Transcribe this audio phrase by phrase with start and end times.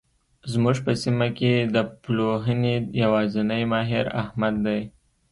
[0.51, 4.81] زموږ په سیمه کې د پلوهنې يوازنی ماهر؛ احمد دی.